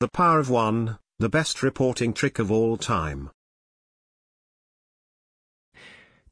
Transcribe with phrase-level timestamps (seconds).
[0.00, 3.30] The power of one, the best reporting trick of all time.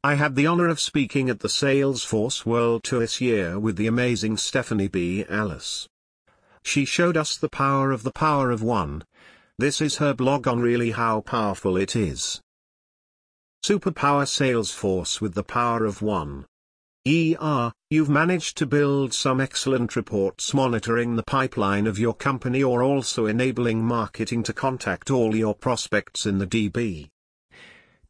[0.04, 3.88] I had the honor of speaking at the Salesforce World Tour this year with the
[3.88, 5.88] amazing Stefanie Bialas.
[6.62, 9.02] She showed us the power of the power of one.
[9.58, 12.40] This is her blog on really how powerful it is.
[13.64, 16.46] Superpower Salesforce with the power of one.
[17.06, 22.82] ER, you've managed to build some excellent reports monitoring the pipeline of your company or
[22.82, 27.08] also enabling marketing to contact all your prospects in the DB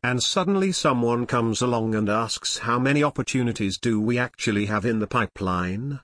[0.07, 5.01] and suddenly someone comes along and asks how many opportunities do we actually have in
[5.01, 5.99] the pipeline?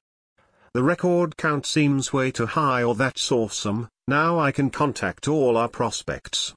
[0.75, 5.57] The record count seems way too high or that's awesome, now I can contact all
[5.57, 6.53] our prospects.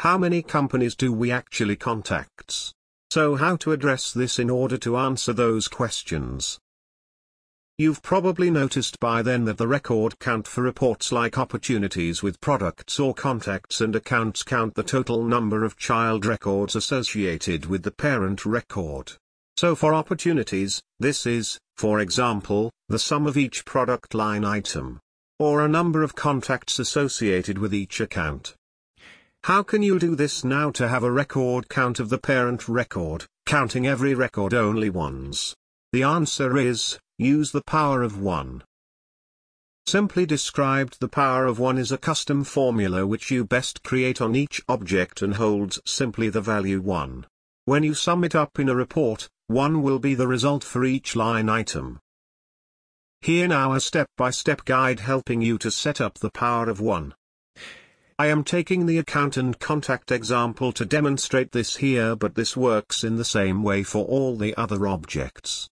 [0.00, 2.74] How many companies do we actually contact?
[3.10, 6.58] So how to address this in order to answer those questions?
[7.78, 12.98] You've probably noticed by then that the record count for reports like opportunities with products
[12.98, 18.44] or contacts and accounts count the total number of child records associated with the parent
[18.44, 19.12] record.
[19.56, 25.00] So for opportunities, this is, for example, the sum of each product line item.
[25.38, 28.54] Or a number of contacts associated with each account.
[29.48, 33.24] How can you do this now to have a record count of the parent record,
[33.46, 35.56] counting every record only once?
[35.90, 38.62] The answer is, Use the power of 1.
[39.86, 44.36] Simply described the power of 1 is a custom formula which you best create on
[44.36, 47.24] each object and holds simply the value 1.
[47.64, 51.16] When you sum it up in a report, 1 will be the result for each
[51.16, 52.00] line item.
[53.22, 57.14] Here now a step-by-step -step guide helping you to set up the power of 1.
[58.20, 63.04] I am taking the account and contact example to demonstrate this here but this works
[63.04, 65.68] in the same way for all the other objects.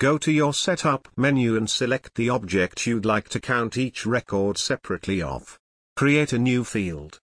[0.00, 4.56] Go to your Setup menu and select the object you'd like to count each record
[4.56, 5.58] separately of.
[5.96, 7.18] Create a new field.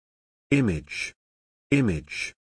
[0.51, 1.13] Image.
[1.71, 2.35] Image.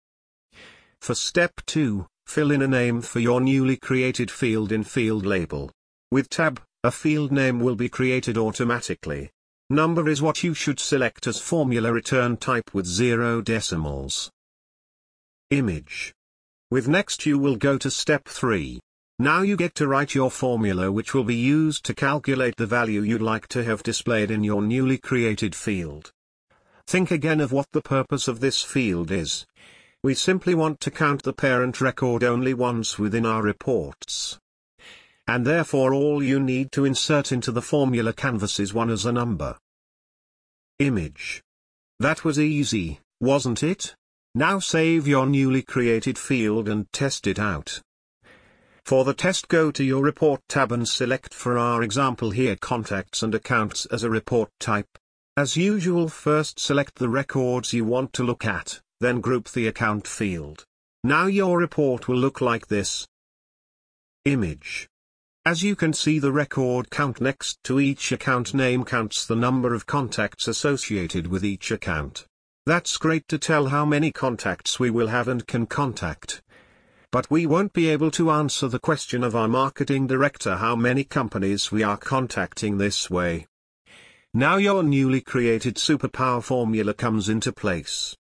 [0.99, 5.71] For step 2, fill in a name for your newly created field in Field Label.
[6.11, 9.29] With Tab, a field name will be created automatically.
[9.73, 14.29] Number is what you should select as formula return type with zero decimals.
[15.49, 16.13] Image.
[16.69, 18.79] With Next you will go to step 3.
[19.17, 23.01] Now you get to write your formula which will be used to calculate the value
[23.01, 26.11] you'd like to have displayed in your newly created field.
[26.85, 29.43] Think again of what the purpose of this field is.
[30.03, 34.37] We simply want to count the parent record only once within our reports.
[35.25, 39.11] And therefore all you need to insert into the formula canvas is 1 as a
[39.11, 39.57] number.
[40.83, 41.41] Image.
[42.01, 43.95] That was easy, wasn't it?
[44.35, 47.79] Now save your newly created field and test it out.
[48.83, 53.23] For the test go to your report tab and select for our example here contacts
[53.23, 54.97] and accounts as a report type.
[55.37, 60.05] As usual first select the records you want to look at, then group the account
[60.05, 60.65] field.
[61.01, 63.07] Now your report will look like this.
[64.25, 64.89] Image.
[65.45, 69.73] As you can see the record count next to each account name counts the number
[69.73, 72.25] of contacts associated with each account.
[72.65, 76.41] That's great to tell how many contacts we will have and can contact.
[77.11, 81.03] But we won't be able to answer the question of our marketing director how many
[81.03, 83.45] companies we are contacting this way.
[84.33, 88.15] Now your newly created superpower formula comes into place.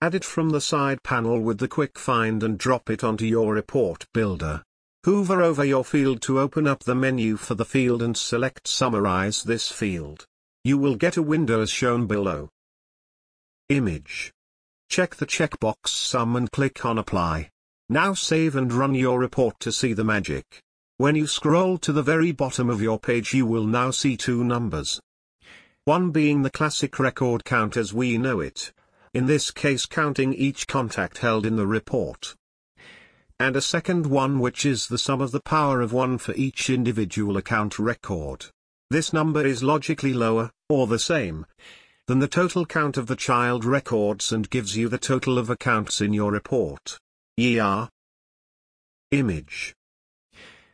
[0.00, 3.54] Add it from the side panel with the quick find and drop it onto your
[3.54, 4.64] report builder.
[5.04, 9.42] Hover over your field to open up the menu for the field and select Summarize
[9.42, 10.26] this field.
[10.62, 12.50] You will get a window as shown below.
[13.68, 14.32] Image.
[14.88, 17.50] Check the checkbox Sum and click on Apply.
[17.88, 20.62] Now save and run your report to see the magic.
[20.98, 24.44] When you scroll to the very bottom of your page you will now see two
[24.44, 25.00] numbers.
[25.84, 28.72] One being the classic record count as we know it,
[29.12, 32.36] in this case counting each contact held in the report.
[33.42, 36.70] And a second one which is the sum of the power of one for each
[36.70, 38.46] individual account record.
[38.88, 41.46] This number is logically lower, or the same,
[42.06, 46.00] than the total count of the child records and gives you the total of accounts
[46.00, 46.96] in your report.
[47.36, 47.88] ER
[49.10, 49.74] Image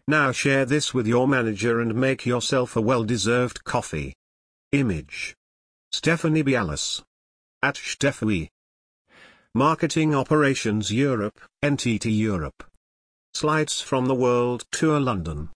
[0.07, 4.13] Now share this with your manager and make yourself a well-deserved coffee.
[4.73, 5.35] Image
[5.91, 7.03] Stefanie Bialas
[7.63, 8.51] at Steffi
[9.55, 12.68] Marketing Operations Europe, NTT Europe
[13.39, 15.51] Slides from the World Tour London